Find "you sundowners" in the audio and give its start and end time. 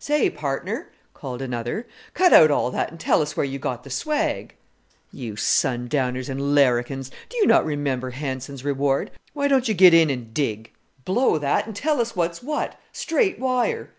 5.12-6.28